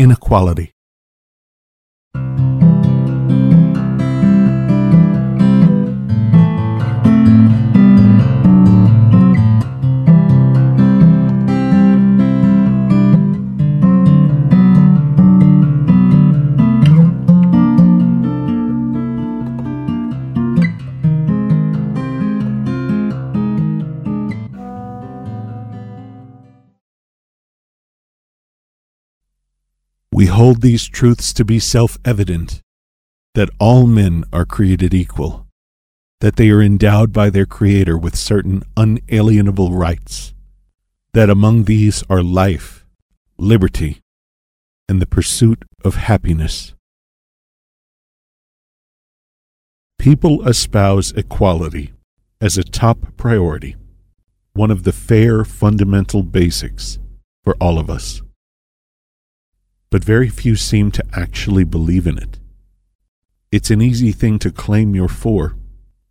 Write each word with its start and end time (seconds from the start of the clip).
inequality. 0.00 0.72
We 30.20 30.26
hold 30.26 30.60
these 30.60 30.86
truths 30.86 31.32
to 31.32 31.46
be 31.46 31.58
self 31.58 31.96
evident 32.04 32.60
that 33.32 33.48
all 33.58 33.86
men 33.86 34.24
are 34.34 34.44
created 34.44 34.92
equal, 34.92 35.46
that 36.20 36.36
they 36.36 36.50
are 36.50 36.60
endowed 36.60 37.10
by 37.10 37.30
their 37.30 37.46
Creator 37.46 37.96
with 37.96 38.16
certain 38.16 38.62
unalienable 38.76 39.72
rights, 39.72 40.34
that 41.14 41.30
among 41.30 41.64
these 41.64 42.04
are 42.10 42.22
life, 42.22 42.84
liberty, 43.38 44.00
and 44.90 45.00
the 45.00 45.06
pursuit 45.06 45.62
of 45.86 45.94
happiness. 45.94 46.74
People 49.98 50.46
espouse 50.46 51.12
equality 51.12 51.94
as 52.42 52.58
a 52.58 52.62
top 52.62 53.16
priority, 53.16 53.74
one 54.52 54.70
of 54.70 54.82
the 54.82 54.92
fair 54.92 55.46
fundamental 55.46 56.22
basics 56.22 56.98
for 57.42 57.56
all 57.58 57.78
of 57.78 57.88
us 57.88 58.20
but 59.90 60.04
very 60.04 60.28
few 60.28 60.56
seem 60.56 60.90
to 60.92 61.04
actually 61.12 61.64
believe 61.64 62.06
in 62.06 62.16
it. 62.16 62.38
It's 63.50 63.70
an 63.70 63.82
easy 63.82 64.12
thing 64.12 64.38
to 64.40 64.52
claim 64.52 64.94
you're 64.94 65.08
for 65.08 65.56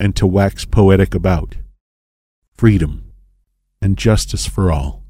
and 0.00 0.16
to 0.16 0.26
wax 0.26 0.64
poetic 0.64 1.14
about 1.14 1.56
freedom 2.56 3.12
and 3.82 3.98
justice 3.98 4.46
for 4.46 4.72
all. 4.72 5.02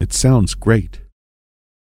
It 0.00 0.12
sounds 0.12 0.54
great. 0.54 1.02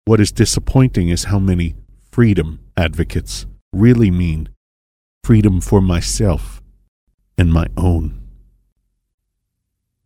What 0.07 0.21
is 0.21 0.33
disappointing 0.33 1.09
is 1.09 1.25
how 1.25 1.39
many 1.39 1.77
freedom 2.11 2.61
advocates 2.77 3.47
really 3.73 4.11
mean 4.11 4.49
freedom 5.23 5.61
for 5.61 5.81
myself 5.81 6.63
and 7.37 7.53
my 7.53 7.67
own. 7.77 8.23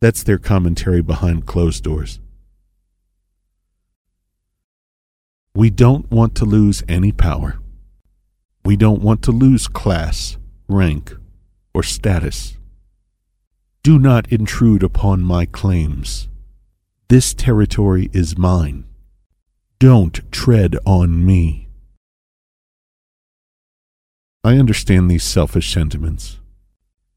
That's 0.01 0.23
their 0.23 0.39
commentary 0.39 1.03
behind 1.03 1.47
closed 1.47 1.85
doors. 1.85 2.21
We 5.55 5.69
don't 5.69 6.11
want 6.11 6.37
to 6.37 6.45
lose 6.45 6.85
any 6.89 7.11
power. 7.11 7.59
We 8.65 8.77
don't 8.77 9.03
want 9.03 9.23
to 9.23 9.33
lose 9.33 9.67
class, 9.67 10.37
rank, 10.69 11.13
or 11.75 11.83
status. 11.83 12.57
Do 13.83 13.99
not 13.99 14.31
intrude 14.31 14.83
upon 14.83 15.23
my 15.23 15.47
claims. 15.47 16.29
This 17.09 17.35
territory 17.35 18.11
is 18.13 18.39
mine. 18.39 18.85
Don't 19.81 20.21
tread 20.31 20.77
on 20.87 21.25
me. 21.27 21.69
I 24.45 24.57
understand 24.57 25.11
these 25.11 25.25
selfish 25.25 25.73
sentiments. 25.73 26.39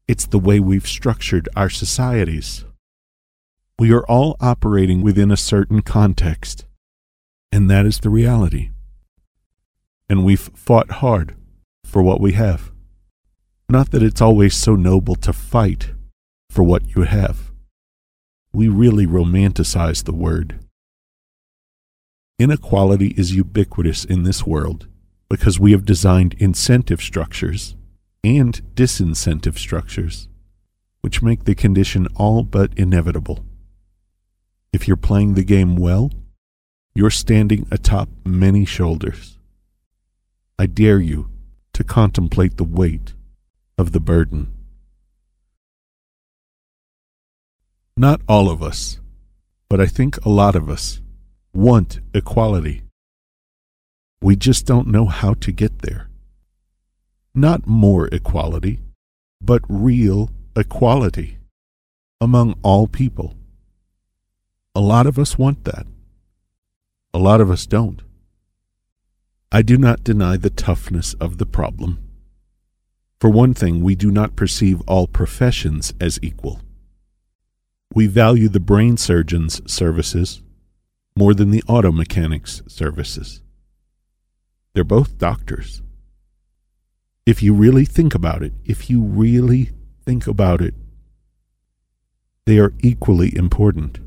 It's 0.08 0.26
the 0.26 0.38
way 0.38 0.58
we've 0.58 0.88
structured 0.88 1.48
our 1.54 1.70
societies. 1.70 2.64
We 3.78 3.92
are 3.92 4.04
all 4.06 4.36
operating 4.40 5.02
within 5.02 5.30
a 5.30 5.36
certain 5.36 5.82
context. 5.82 6.66
And 7.54 7.70
that 7.70 7.86
is 7.86 8.00
the 8.00 8.10
reality. 8.10 8.70
And 10.08 10.24
we've 10.24 10.50
fought 10.56 10.90
hard 10.90 11.36
for 11.84 12.02
what 12.02 12.20
we 12.20 12.32
have. 12.32 12.72
Not 13.68 13.92
that 13.92 14.02
it's 14.02 14.20
always 14.20 14.56
so 14.56 14.74
noble 14.74 15.14
to 15.14 15.32
fight 15.32 15.92
for 16.50 16.64
what 16.64 16.96
you 16.96 17.02
have. 17.02 17.52
We 18.52 18.66
really 18.66 19.06
romanticize 19.06 20.02
the 20.02 20.12
word. 20.12 20.58
Inequality 22.40 23.14
is 23.16 23.36
ubiquitous 23.36 24.04
in 24.04 24.24
this 24.24 24.44
world 24.44 24.88
because 25.28 25.60
we 25.60 25.70
have 25.70 25.84
designed 25.84 26.34
incentive 26.40 27.00
structures 27.00 27.76
and 28.24 28.62
disincentive 28.74 29.58
structures, 29.58 30.26
which 31.02 31.22
make 31.22 31.44
the 31.44 31.54
condition 31.54 32.08
all 32.16 32.42
but 32.42 32.76
inevitable. 32.76 33.44
If 34.72 34.88
you're 34.88 34.96
playing 34.96 35.34
the 35.34 35.44
game 35.44 35.76
well, 35.76 36.10
you're 36.94 37.10
standing 37.10 37.66
atop 37.72 38.08
many 38.24 38.64
shoulders. 38.64 39.36
I 40.58 40.66
dare 40.66 41.00
you 41.00 41.28
to 41.72 41.82
contemplate 41.82 42.56
the 42.56 42.64
weight 42.64 43.14
of 43.76 43.90
the 43.90 43.98
burden. 43.98 44.52
Not 47.96 48.20
all 48.28 48.48
of 48.48 48.62
us, 48.62 49.00
but 49.68 49.80
I 49.80 49.86
think 49.86 50.24
a 50.24 50.28
lot 50.28 50.54
of 50.54 50.70
us 50.70 51.00
want 51.52 51.98
equality. 52.14 52.82
We 54.20 54.36
just 54.36 54.64
don't 54.64 54.86
know 54.86 55.06
how 55.06 55.34
to 55.34 55.50
get 55.50 55.80
there. 55.80 56.08
Not 57.34 57.66
more 57.66 58.06
equality, 58.12 58.78
but 59.40 59.62
real 59.68 60.30
equality 60.54 61.38
among 62.20 62.54
all 62.62 62.86
people. 62.86 63.34
A 64.76 64.80
lot 64.80 65.06
of 65.06 65.18
us 65.18 65.36
want 65.36 65.64
that. 65.64 65.86
A 67.14 67.18
lot 67.18 67.40
of 67.40 67.48
us 67.48 67.64
don't. 67.64 68.02
I 69.52 69.62
do 69.62 69.78
not 69.78 70.02
deny 70.02 70.36
the 70.36 70.50
toughness 70.50 71.14
of 71.14 71.38
the 71.38 71.46
problem. 71.46 72.00
For 73.20 73.30
one 73.30 73.54
thing, 73.54 73.82
we 73.82 73.94
do 73.94 74.10
not 74.10 74.34
perceive 74.34 74.82
all 74.88 75.06
professions 75.06 75.94
as 76.00 76.18
equal. 76.22 76.60
We 77.94 78.08
value 78.08 78.48
the 78.48 78.58
brain 78.58 78.96
surgeon's 78.96 79.62
services 79.70 80.42
more 81.16 81.34
than 81.34 81.52
the 81.52 81.62
auto 81.68 81.92
mechanic's 81.92 82.62
services. 82.66 83.40
They're 84.72 84.82
both 84.82 85.16
doctors. 85.16 85.82
If 87.24 87.44
you 87.44 87.54
really 87.54 87.84
think 87.84 88.16
about 88.16 88.42
it, 88.42 88.54
if 88.64 88.90
you 88.90 89.00
really 89.00 89.70
think 90.04 90.26
about 90.26 90.60
it, 90.60 90.74
they 92.44 92.58
are 92.58 92.74
equally 92.80 93.34
important. 93.36 94.00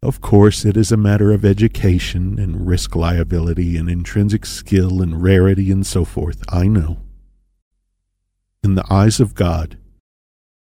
Of 0.00 0.20
course, 0.20 0.64
it 0.64 0.76
is 0.76 0.92
a 0.92 0.96
matter 0.96 1.32
of 1.32 1.44
education 1.44 2.38
and 2.38 2.66
risk 2.68 2.94
liability 2.94 3.76
and 3.76 3.90
intrinsic 3.90 4.46
skill 4.46 5.02
and 5.02 5.22
rarity 5.22 5.72
and 5.72 5.84
so 5.84 6.04
forth. 6.04 6.42
I 6.48 6.68
know. 6.68 6.98
In 8.62 8.76
the 8.76 8.84
eyes 8.90 9.18
of 9.18 9.34
God, 9.34 9.76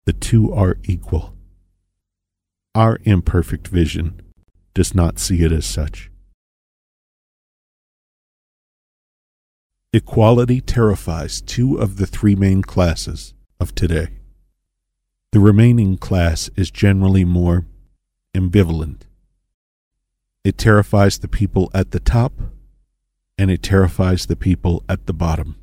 the 0.06 0.14
two 0.14 0.52
are 0.52 0.78
equal. 0.84 1.34
Our 2.74 2.98
imperfect 3.04 3.68
vision 3.68 4.22
does 4.74 4.94
not 4.94 5.18
see 5.18 5.42
it 5.42 5.52
as 5.52 5.66
such. 5.66 6.10
Equality 9.92 10.60
terrifies 10.60 11.40
two 11.40 11.76
of 11.78 11.96
the 11.96 12.06
three 12.06 12.36
main 12.36 12.62
classes 12.62 13.34
of 13.58 13.74
today. 13.74 14.08
The 15.32 15.40
remaining 15.40 15.96
class 15.96 16.50
is 16.56 16.70
generally 16.70 17.24
more 17.24 17.66
ambivalent. 18.34 19.05
It 20.46 20.58
terrifies 20.58 21.18
the 21.18 21.26
people 21.26 21.72
at 21.74 21.90
the 21.90 21.98
top, 21.98 22.32
and 23.36 23.50
it 23.50 23.64
terrifies 23.64 24.26
the 24.26 24.36
people 24.36 24.84
at 24.88 25.06
the 25.06 25.12
bottom. 25.12 25.56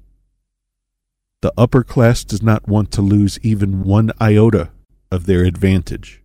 The 1.42 1.54
upper 1.58 1.86
class 1.86 2.26
does 2.26 2.42
not 2.42 2.68
want 2.68 2.92
to 2.92 3.02
lose 3.02 3.40
even 3.42 3.86
one 3.86 4.12
iota 4.20 4.72
of 5.10 5.26
their 5.26 5.46
advantage, 5.46 6.22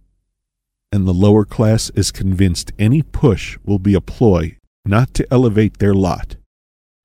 and 0.90 1.06
the 1.06 1.14
lower 1.14 1.44
class 1.44 1.90
is 1.90 2.10
convinced 2.10 2.72
any 2.80 3.00
push 3.00 3.56
will 3.64 3.78
be 3.78 3.94
a 3.94 4.00
ploy 4.00 4.56
not 4.84 5.14
to 5.14 5.28
elevate 5.32 5.78
their 5.78 5.94
lot, 5.94 6.34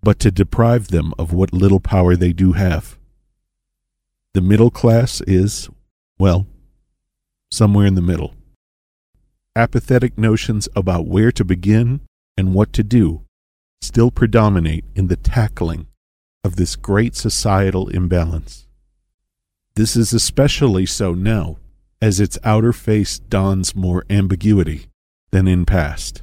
but 0.02 0.18
to 0.22 0.32
deprive 0.32 0.88
them 0.88 1.14
of 1.20 1.34
what 1.34 1.54
little 1.54 1.80
power 1.80 2.16
they 2.16 2.34
do 2.34 2.54
have. 2.54 2.98
The 4.34 4.42
middle 4.42 4.72
class 4.72 5.22
is, 5.28 5.70
well, 6.18 6.48
somewhere 7.52 7.86
in 7.86 7.94
the 7.94 8.02
middle 8.02 8.34
apathetic 9.56 10.18
notions 10.18 10.68
about 10.76 11.08
where 11.08 11.32
to 11.32 11.46
begin 11.46 12.02
and 12.36 12.54
what 12.54 12.74
to 12.74 12.84
do 12.84 13.24
still 13.82 14.10
predominate 14.10 14.86
in 14.96 15.08
the 15.08 15.18
tackling 15.18 15.88
of 16.44 16.56
this 16.56 16.76
great 16.76 17.16
societal 17.16 17.90
imbalance. 17.90 18.66
This 19.76 19.96
is 19.96 20.14
especially 20.14 20.86
so 20.86 21.14
now, 21.14 21.58
as 22.02 22.20
its 22.20 22.38
outer 22.44 22.74
face 22.74 23.20
dons 23.20 23.76
more 23.76 24.06
ambiguity 24.10 24.88
than 25.32 25.48
in 25.48 25.66
past. 25.66 26.22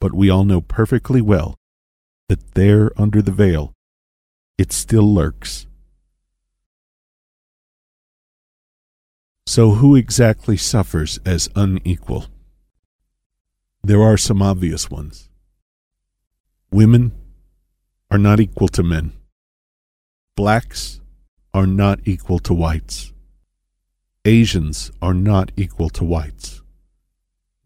But 0.00 0.14
we 0.14 0.30
all 0.30 0.44
know 0.44 0.60
perfectly 0.60 1.20
well 1.20 1.56
that 2.28 2.54
there 2.54 2.92
under 3.00 3.20
the 3.20 3.32
veil 3.32 3.72
it 4.58 4.72
still 4.72 5.14
lurks 5.14 5.67
So, 9.48 9.70
who 9.70 9.96
exactly 9.96 10.58
suffers 10.58 11.18
as 11.24 11.48
unequal? 11.56 12.26
There 13.82 14.02
are 14.02 14.18
some 14.18 14.42
obvious 14.42 14.90
ones. 14.90 15.30
Women 16.70 17.12
are 18.10 18.18
not 18.18 18.40
equal 18.40 18.68
to 18.68 18.82
men. 18.82 19.14
Blacks 20.36 21.00
are 21.54 21.66
not 21.66 22.00
equal 22.04 22.38
to 22.40 22.52
whites. 22.52 23.14
Asians 24.26 24.90
are 25.00 25.14
not 25.14 25.50
equal 25.56 25.88
to 25.96 26.04
whites. 26.04 26.60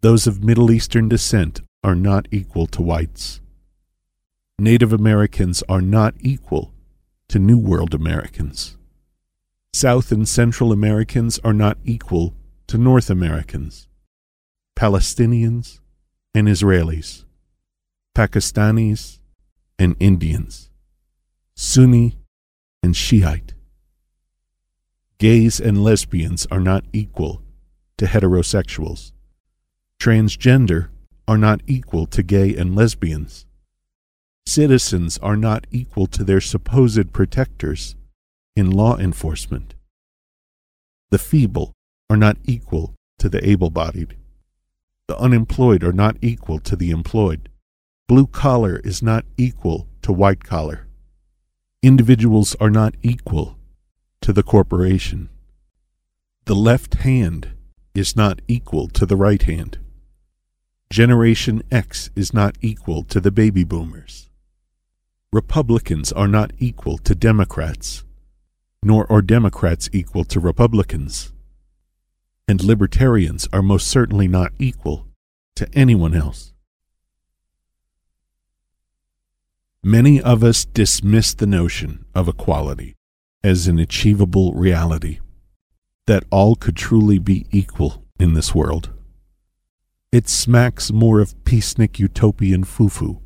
Those 0.02 0.28
of 0.28 0.44
Middle 0.44 0.70
Eastern 0.70 1.08
descent 1.08 1.62
are 1.82 1.96
not 1.96 2.28
equal 2.30 2.68
to 2.68 2.80
whites. 2.80 3.40
Native 4.56 4.92
Americans 4.92 5.64
are 5.68 5.82
not 5.82 6.14
equal 6.20 6.72
to 7.26 7.40
New 7.40 7.58
World 7.58 7.92
Americans. 7.92 8.76
South 9.74 10.12
and 10.12 10.28
Central 10.28 10.70
Americans 10.70 11.38
are 11.42 11.54
not 11.54 11.78
equal 11.82 12.34
to 12.66 12.76
North 12.76 13.08
Americans. 13.08 13.88
Palestinians 14.76 15.80
and 16.34 16.46
Israelis, 16.46 17.24
Pakistanis 18.14 19.18
and 19.78 19.96
Indians, 19.98 20.68
Sunni 21.56 22.18
and 22.82 22.94
Shiite. 22.94 23.54
Gays 25.18 25.58
and 25.58 25.82
lesbians 25.82 26.46
are 26.50 26.60
not 26.60 26.84
equal 26.92 27.42
to 27.96 28.04
heterosexuals. 28.04 29.12
Transgender 29.98 30.88
are 31.26 31.38
not 31.38 31.62
equal 31.66 32.06
to 32.06 32.22
gay 32.22 32.54
and 32.54 32.76
lesbians. 32.76 33.46
Citizens 34.44 35.16
are 35.18 35.36
not 35.36 35.66
equal 35.70 36.06
to 36.08 36.24
their 36.24 36.40
supposed 36.40 37.12
protectors 37.12 37.96
in 38.54 38.70
law 38.70 38.96
enforcement. 38.98 39.74
The 41.10 41.18
feeble 41.18 41.72
are 42.10 42.16
not 42.16 42.36
equal 42.44 42.94
to 43.18 43.28
the 43.28 43.46
able 43.48 43.70
bodied. 43.70 44.16
The 45.08 45.18
unemployed 45.18 45.82
are 45.82 45.92
not 45.92 46.16
equal 46.20 46.58
to 46.60 46.76
the 46.76 46.90
employed. 46.90 47.48
Blue 48.08 48.26
collar 48.26 48.80
is 48.84 49.02
not 49.02 49.24
equal 49.36 49.88
to 50.02 50.12
white 50.12 50.44
collar. 50.44 50.86
Individuals 51.82 52.54
are 52.60 52.70
not 52.70 52.94
equal 53.02 53.58
to 54.20 54.32
the 54.32 54.42
corporation. 54.42 55.28
The 56.44 56.54
left 56.54 56.94
hand 56.96 57.52
is 57.94 58.16
not 58.16 58.40
equal 58.48 58.88
to 58.88 59.06
the 59.06 59.16
right 59.16 59.42
hand. 59.42 59.78
Generation 60.90 61.62
X 61.70 62.10
is 62.14 62.34
not 62.34 62.56
equal 62.60 63.02
to 63.04 63.20
the 63.20 63.30
baby 63.30 63.64
boomers. 63.64 64.28
Republicans 65.32 66.12
are 66.12 66.28
not 66.28 66.52
equal 66.58 66.98
to 66.98 67.14
Democrats, 67.14 68.04
nor 68.82 69.10
are 69.10 69.22
Democrats 69.22 69.88
equal 69.92 70.24
to 70.24 70.40
Republicans. 70.40 71.32
And 72.48 72.62
libertarians 72.62 73.48
are 73.52 73.62
most 73.62 73.88
certainly 73.88 74.28
not 74.28 74.52
equal 74.58 75.06
to 75.56 75.68
anyone 75.72 76.14
else. 76.14 76.52
Many 79.84 80.20
of 80.20 80.44
us 80.44 80.64
dismiss 80.64 81.34
the 81.34 81.46
notion 81.46 82.04
of 82.14 82.28
equality 82.28 82.94
as 83.42 83.66
an 83.66 83.80
achievable 83.80 84.52
reality, 84.52 85.18
that 86.06 86.24
all 86.30 86.54
could 86.54 86.76
truly 86.76 87.18
be 87.18 87.46
equal 87.50 88.04
in 88.20 88.34
this 88.34 88.54
world. 88.54 88.90
It 90.12 90.28
smacks 90.28 90.92
more 90.92 91.20
of 91.20 91.34
peacenik 91.42 91.98
utopian 91.98 92.62
foo-foo 92.62 93.20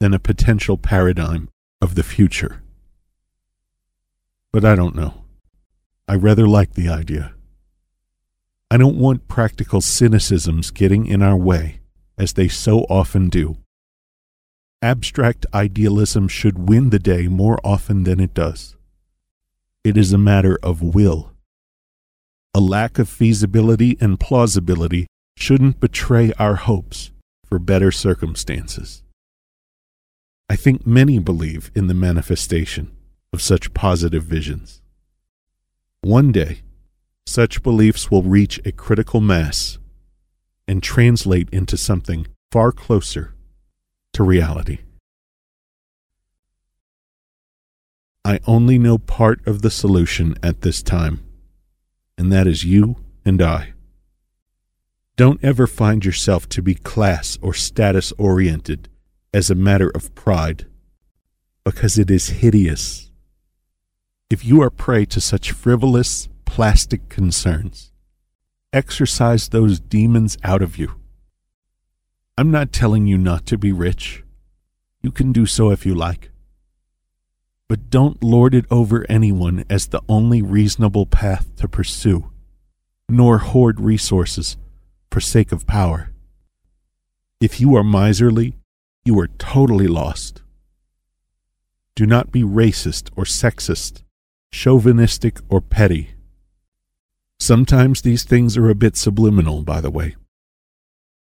than 0.00 0.12
a 0.12 0.18
potential 0.18 0.76
paradigm 0.76 1.48
of 1.80 1.94
the 1.94 2.02
future. 2.02 2.63
But 4.54 4.64
I 4.64 4.76
don't 4.76 4.94
know. 4.94 5.24
I 6.06 6.14
rather 6.14 6.46
like 6.46 6.74
the 6.74 6.88
idea. 6.88 7.34
I 8.70 8.76
don't 8.76 9.00
want 9.00 9.26
practical 9.26 9.80
cynicisms 9.80 10.72
getting 10.72 11.06
in 11.06 11.22
our 11.22 11.36
way, 11.36 11.80
as 12.16 12.34
they 12.34 12.46
so 12.46 12.82
often 12.82 13.28
do. 13.28 13.56
Abstract 14.80 15.44
idealism 15.52 16.28
should 16.28 16.68
win 16.68 16.90
the 16.90 17.00
day 17.00 17.26
more 17.26 17.58
often 17.64 18.04
than 18.04 18.20
it 18.20 18.32
does. 18.32 18.76
It 19.82 19.96
is 19.96 20.12
a 20.12 20.18
matter 20.18 20.56
of 20.62 20.94
will. 20.94 21.32
A 22.54 22.60
lack 22.60 23.00
of 23.00 23.08
feasibility 23.08 23.98
and 24.00 24.20
plausibility 24.20 25.08
shouldn't 25.36 25.80
betray 25.80 26.32
our 26.38 26.54
hopes 26.54 27.10
for 27.44 27.58
better 27.58 27.90
circumstances. 27.90 29.02
I 30.48 30.54
think 30.54 30.86
many 30.86 31.18
believe 31.18 31.72
in 31.74 31.88
the 31.88 31.94
manifestation 31.94 32.92
of 33.34 33.42
such 33.42 33.74
positive 33.74 34.22
visions. 34.22 34.80
One 36.02 36.30
day, 36.30 36.62
such 37.26 37.64
beliefs 37.64 38.08
will 38.08 38.22
reach 38.22 38.60
a 38.64 38.70
critical 38.70 39.20
mass 39.20 39.76
and 40.68 40.80
translate 40.80 41.48
into 41.50 41.76
something 41.76 42.28
far 42.52 42.70
closer 42.70 43.34
to 44.12 44.22
reality. 44.22 44.78
I 48.24 48.38
only 48.46 48.78
know 48.78 48.98
part 48.98 49.44
of 49.48 49.62
the 49.62 49.70
solution 49.70 50.36
at 50.40 50.60
this 50.60 50.80
time, 50.80 51.20
and 52.16 52.32
that 52.32 52.46
is 52.46 52.62
you 52.64 52.96
and 53.24 53.42
I. 53.42 53.72
Don't 55.16 55.42
ever 55.42 55.66
find 55.66 56.04
yourself 56.04 56.48
to 56.50 56.62
be 56.62 56.76
class 56.76 57.36
or 57.42 57.52
status 57.52 58.12
oriented 58.16 58.88
as 59.32 59.50
a 59.50 59.56
matter 59.56 59.90
of 59.90 60.14
pride, 60.14 60.66
because 61.64 61.98
it 61.98 62.12
is 62.12 62.28
hideous. 62.28 63.03
If 64.34 64.44
you 64.44 64.60
are 64.62 64.70
prey 64.70 65.04
to 65.06 65.20
such 65.20 65.52
frivolous, 65.52 66.28
plastic 66.44 67.08
concerns, 67.08 67.92
exorcise 68.72 69.48
those 69.48 69.78
demons 69.78 70.36
out 70.42 70.62
of 70.62 70.76
you. 70.76 71.00
I'm 72.36 72.50
not 72.50 72.72
telling 72.72 73.06
you 73.06 73.16
not 73.16 73.46
to 73.46 73.56
be 73.56 73.72
rich. 73.72 74.24
You 75.02 75.10
can 75.10 75.32
do 75.32 75.46
so 75.46 75.70
if 75.70 75.86
you 75.86 75.94
like 75.94 76.30
but 77.74 77.90
don't 77.90 78.22
lord 78.22 78.54
it 78.54 78.64
over 78.70 79.04
anyone 79.08 79.64
as 79.68 79.88
the 79.88 80.00
only 80.08 80.40
reasonable 80.40 81.06
path 81.06 81.56
to 81.56 81.66
pursue, 81.66 82.30
nor 83.08 83.38
hoard 83.38 83.80
resources 83.80 84.56
for 85.10 85.20
sake 85.20 85.50
of 85.50 85.66
power. 85.66 86.12
If 87.40 87.60
you 87.60 87.74
are 87.74 87.82
miserly, 87.82 88.54
you 89.04 89.18
are 89.18 89.26
totally 89.26 89.88
lost. 89.88 90.42
Do 91.96 92.06
not 92.06 92.30
be 92.30 92.44
racist 92.44 93.10
or 93.16 93.24
sexist, 93.24 94.03
chauvinistic 94.54 95.38
or 95.48 95.60
petty. 95.60 96.14
Sometimes 97.38 98.02
these 98.02 98.22
things 98.22 98.56
are 98.56 98.70
a 98.70 98.74
bit 98.74 98.96
subliminal, 98.96 99.62
by 99.62 99.80
the 99.80 99.90
way. 99.90 100.16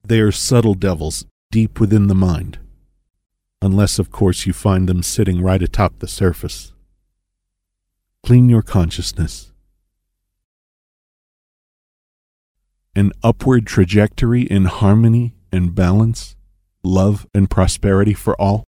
They 0.04 0.20
are 0.20 0.32
subtle 0.32 0.74
devils 0.74 1.26
deep 1.52 1.80
within 1.80 2.08
the 2.08 2.16
mind 2.16 2.60
unless, 3.62 4.00
of 4.00 4.12
course, 4.12 4.46
you 4.46 4.54
find 4.54 4.88
them 4.88 5.04
sitting 5.04 5.42
right 5.42 5.62
atop 5.62 6.00
the 6.00 6.08
surface. 6.08 6.74
Clean 8.24 8.50
your 8.50 8.62
consciousness. 8.62 9.52
An 12.96 13.12
upward 13.24 13.66
trajectory 13.66 14.44
in 14.44 14.66
harmony 14.66 15.36
and 15.52 15.76
balance, 15.76 16.36
love 16.84 17.28
and 17.34 17.50
prosperity 17.50 18.14
for 18.14 18.40
all. 18.42 18.64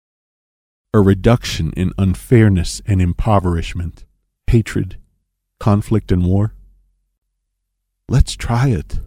A 0.94 1.00
reduction 1.00 1.72
in 1.74 1.94
unfairness 1.98 2.82
and 2.86 3.02
impoverishment, 3.02 4.06
hatred, 4.50 4.98
conflict, 5.60 6.12
and 6.12 6.26
war. 6.26 6.54
Let's 8.10 8.36
try 8.36 8.70
it. 8.70 9.00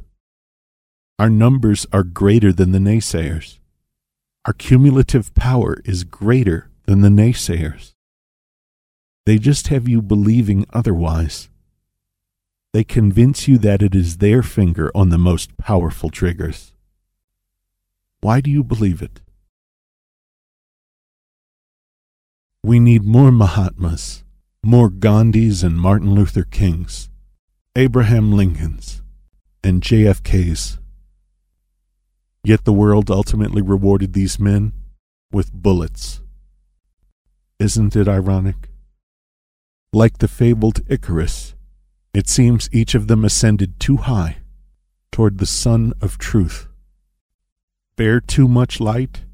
Our 1.19 1.31
numbers 1.31 1.87
are 1.93 2.03
greater 2.03 2.53
than 2.53 2.73
the 2.73 2.79
naysayers. 2.79 3.59
Our 4.47 4.53
cumulative 4.53 5.35
power 5.35 5.79
is 5.85 6.05
greater 6.05 6.71
than 6.87 7.01
the 7.03 7.09
naysayers. 7.09 7.95
They 9.27 9.39
just 9.39 9.69
have 9.69 9.87
you 9.89 10.01
believing 10.03 10.65
otherwise. 10.73 11.51
They 12.73 12.85
convince 12.85 13.49
you 13.49 13.59
that 13.59 13.83
it 13.83 13.95
is 13.95 14.19
their 14.19 14.43
finger 14.43 14.91
on 14.95 15.09
the 15.09 15.19
most 15.19 15.57
powerful 15.57 16.09
triggers. 16.09 16.73
Why 18.21 18.41
do 18.41 18.51
you 18.51 18.63
believe 18.63 19.03
it? 19.03 19.21
We 22.63 22.79
need 22.79 23.05
more 23.05 23.33
Mahatmas, 23.33 24.25
more 24.63 24.91
Gandhis 24.91 25.65
and 25.65 25.77
Martin 25.77 26.15
Luther 26.15 26.45
Kings, 26.45 27.09
Abraham 27.77 28.33
Lincolns, 28.33 29.03
and 29.63 29.83
JFKs 29.83 30.79
Yet 32.43 32.65
the 32.65 32.73
world 32.73 33.11
ultimately 33.11 33.61
rewarded 33.61 34.13
these 34.13 34.41
men 34.41 34.73
with 35.31 35.53
bullets. 35.53 36.23
Isn't 37.59 37.95
it 37.95 38.09
ironic? 38.09 38.71
Like 39.93 40.19
the 40.19 40.29
fabled 40.29 40.81
Icarus, 40.89 41.55
it 42.15 42.29
seems 42.29 42.71
each 42.73 42.95
of 42.95 43.09
them 43.09 43.25
ascended 43.25 43.79
too 43.79 43.99
high 43.99 44.39
toward 45.13 45.39
the 45.39 45.47
sun 45.47 45.93
of 46.01 46.17
truth. 46.17 46.69
Bear 47.97 48.21
too 48.21 48.49
much 48.49 48.81
light, 48.81 49.25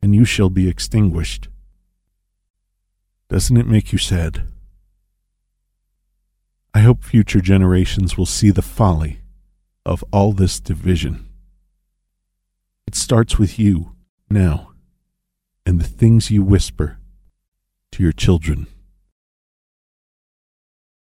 and 0.00 0.14
you 0.14 0.24
shall 0.24 0.50
be 0.50 0.68
extinguished. 0.68 1.48
Doesn't 3.30 3.56
it 3.56 3.68
make 3.68 3.92
you 3.92 3.98
sad? 3.98 4.42
I 6.74 6.80
hope 6.80 7.04
future 7.04 7.40
generations 7.40 8.18
will 8.18 8.26
see 8.26 8.50
the 8.50 8.60
folly 8.60 9.20
of 9.86 10.04
all 10.12 10.32
this 10.32 10.58
division. 10.58 11.28
It 12.88 12.96
starts 12.96 13.38
with 13.38 13.56
you 13.56 13.92
now, 14.28 14.72
and 15.64 15.80
the 15.80 15.86
things 15.86 16.32
you 16.32 16.42
whisper 16.42 16.98
to 17.92 18.02
your 18.02 18.12
children. 18.12 18.66